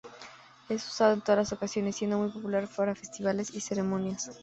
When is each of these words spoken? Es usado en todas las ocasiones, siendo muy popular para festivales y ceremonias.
Es 0.67 0.87
usado 0.87 1.13
en 1.13 1.21
todas 1.21 1.37
las 1.37 1.53
ocasiones, 1.53 1.95
siendo 1.95 2.17
muy 2.17 2.29
popular 2.31 2.67
para 2.75 2.95
festivales 2.95 3.53
y 3.53 3.61
ceremonias. 3.61 4.31